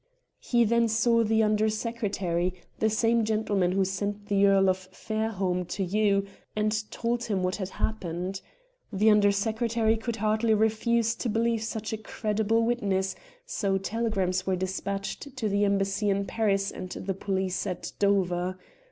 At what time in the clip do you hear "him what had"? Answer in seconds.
7.25-7.69